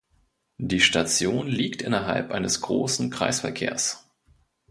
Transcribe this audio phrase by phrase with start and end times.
[0.57, 4.09] Die Station liegt innerhalb eines großen Kreisverkehrs.